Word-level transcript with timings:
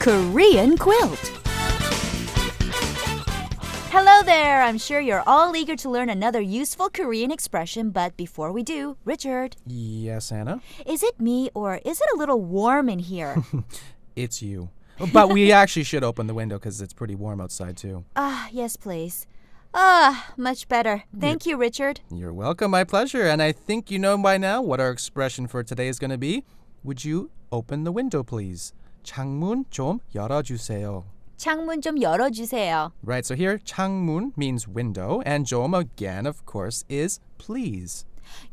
Korean 0.00 0.76
quilt. 0.78 1.18
Hello 3.92 4.22
there. 4.24 4.62
I'm 4.62 4.78
sure 4.78 4.98
you're 5.00 5.22
all 5.26 5.54
eager 5.54 5.76
to 5.76 5.90
learn 5.90 6.08
another 6.08 6.40
useful 6.40 6.88
Korean 6.88 7.30
expression, 7.30 7.90
but 7.90 8.16
before 8.16 8.50
we 8.50 8.62
do, 8.62 8.96
Richard, 9.04 9.56
Yes, 9.66 10.32
Anna? 10.32 10.60
is 10.86 11.02
it 11.02 11.20
me 11.20 11.50
or 11.54 11.80
is 11.84 12.00
it 12.00 12.06
a 12.14 12.16
little 12.16 12.40
warm 12.40 12.88
in 12.88 12.98
here? 13.00 13.36
It's 14.16 14.42
you. 14.42 14.70
But 15.12 15.30
we 15.30 15.50
actually 15.60 15.84
should 15.84 16.02
open 16.04 16.26
the 16.26 16.34
window 16.34 16.58
because 16.58 16.80
it's 16.80 16.92
pretty 16.92 17.14
warm 17.14 17.40
outside, 17.40 17.76
too. 17.76 18.04
Ah, 18.16 18.48
yes, 18.52 18.76
please. 18.76 19.26
Ah, 19.72 20.32
much 20.36 20.66
better. 20.68 21.04
Thank 21.18 21.46
you, 21.46 21.56
Richard. 21.56 22.00
You're 22.10 22.32
welcome, 22.34 22.72
my 22.72 22.84
pleasure. 22.84 23.22
And 23.22 23.40
I 23.40 23.52
think 23.52 23.90
you 23.90 23.98
know 23.98 24.18
by 24.18 24.36
now 24.36 24.60
what 24.62 24.80
our 24.80 24.90
expression 24.90 25.46
for 25.46 25.62
today 25.62 25.88
is 25.88 25.98
going 25.98 26.10
to 26.10 26.18
be. 26.18 26.44
Would 26.82 27.04
you 27.04 27.30
open 27.52 27.84
the 27.84 27.92
window, 27.92 28.22
please? 28.24 28.72
창문 29.03 29.65
좀 29.69 29.99
열어주세요. 30.13 31.03
창문 31.37 31.81
좀 31.81 32.01
열어주세요. 32.01 32.91
Right, 33.03 33.25
so 33.25 33.35
here, 33.35 33.59
창문 33.59 34.31
means 34.37 34.67
window, 34.67 35.21
and 35.25 35.45
좀 35.45 35.73
again, 35.73 36.25
of 36.25 36.45
course, 36.45 36.83
is 36.89 37.19
please. 37.37 38.05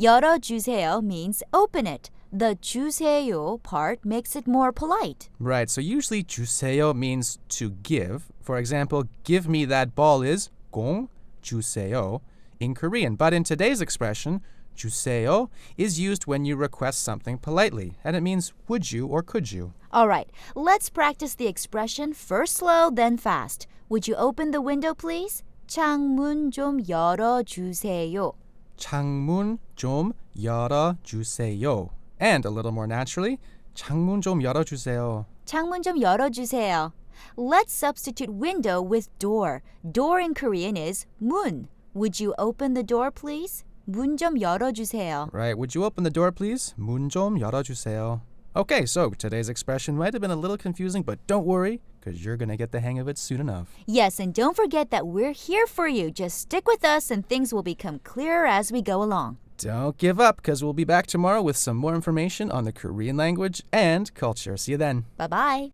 열어주세요 0.00 1.02
means 1.02 1.42
open 1.52 1.86
it. 1.86 2.10
The 2.32 2.56
주세요 2.56 3.60
part 3.62 4.04
makes 4.04 4.36
it 4.36 4.46
more 4.46 4.72
polite. 4.72 5.28
Right, 5.38 5.68
so 5.68 5.80
usually 5.80 6.22
주세요 6.22 6.94
means 6.94 7.38
to 7.58 7.70
give. 7.82 8.30
For 8.40 8.56
example, 8.56 9.04
give 9.24 9.48
me 9.48 9.64
that 9.66 9.94
ball 9.94 10.22
is 10.22 10.50
공 10.72 11.08
주세요 11.42 12.20
in 12.60 12.74
Korean. 12.74 13.16
But 13.16 13.34
in 13.34 13.42
today's 13.42 13.80
expression, 13.80 14.40
주세요 14.76 15.48
is 15.76 15.98
used 15.98 16.26
when 16.26 16.44
you 16.44 16.56
request 16.56 17.02
something 17.02 17.36
politely, 17.36 17.98
and 18.04 18.14
it 18.16 18.22
means 18.22 18.52
would 18.68 18.92
you 18.92 19.06
or 19.06 19.22
could 19.22 19.50
you. 19.50 19.72
All 19.94 20.06
right, 20.08 20.28
let's 20.54 20.88
practice 20.88 21.34
the 21.34 21.46
expression 21.46 22.12
first 22.14 22.56
slow, 22.56 22.90
then 22.90 23.16
fast. 23.16 23.66
Would 23.88 24.06
you 24.06 24.14
open 24.16 24.50
the 24.52 24.60
window, 24.62 24.94
please? 24.94 25.42
창문 25.66 26.50
좀 26.50 26.80
열어주세요. 26.88 28.32
창문 28.76 29.58
좀 29.76 30.12
열어주세요. 30.42 31.90
And 32.20 32.44
a 32.46 32.50
little 32.50 32.72
more 32.72 32.86
naturally, 32.86 33.38
창문 33.74 34.20
좀 34.20 34.42
열어주세요. 34.42 35.26
창문 35.44 35.82
좀 35.82 36.00
열어주세요. 36.00 36.92
Let's 37.36 37.72
substitute 37.72 38.30
window 38.30 38.80
with 38.80 39.08
door. 39.18 39.62
Door 39.84 40.20
in 40.20 40.34
Korean 40.34 40.76
is 40.76 41.06
문. 41.20 41.68
Would 41.94 42.20
you 42.20 42.34
open 42.38 42.74
the 42.74 42.82
door, 42.84 43.10
please? 43.10 43.64
문 43.86 44.16
좀 44.16 44.40
열어주세요. 44.40 45.28
Right, 45.32 45.56
would 45.58 45.74
you 45.74 45.84
open 45.84 46.04
the 46.04 46.10
door, 46.12 46.30
please? 46.30 46.74
문 46.76 47.08
좀 47.08 47.38
열어주세요. 47.40 48.20
Okay, 48.57 48.85
so 48.85 49.09
today's 49.09 49.49
expression 49.49 49.97
might 49.97 50.13
have 50.13 50.21
been 50.21 50.31
a 50.31 50.35
little 50.37 50.57
confusing, 50.57 51.03
but 51.03 51.19
don't 51.27 51.45
worry, 51.45 51.81
because 51.99 52.23
you're 52.23 52.37
going 52.37 52.47
to 52.47 52.55
get 52.55 52.71
the 52.71 52.79
hang 52.79 52.99
of 52.99 53.09
it 53.09 53.17
soon 53.17 53.41
enough. 53.41 53.75
Yes, 53.85 54.17
and 54.17 54.33
don't 54.33 54.55
forget 54.55 54.91
that 54.91 55.07
we're 55.07 55.33
here 55.33 55.67
for 55.67 55.89
you. 55.89 56.09
Just 56.09 56.39
stick 56.39 56.65
with 56.65 56.85
us 56.85 57.11
and 57.11 57.27
things 57.27 57.53
will 57.53 57.63
become 57.63 57.99
clearer 57.99 58.45
as 58.45 58.71
we 58.71 58.81
go 58.81 59.03
along. 59.03 59.39
Don't 59.57 59.97
give 59.97 60.21
up, 60.21 60.37
because 60.37 60.63
we'll 60.63 60.71
be 60.71 60.85
back 60.85 61.05
tomorrow 61.05 61.41
with 61.41 61.57
some 61.57 61.75
more 61.75 61.95
information 61.95 62.49
on 62.49 62.63
the 62.63 62.71
Korean 62.71 63.17
language 63.17 63.61
and 63.73 64.13
culture. 64.13 64.55
See 64.55 64.71
you 64.71 64.77
then. 64.77 65.03
Bye 65.17 65.27
bye. 65.27 65.71